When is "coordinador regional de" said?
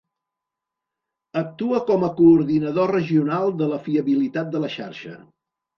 2.23-3.73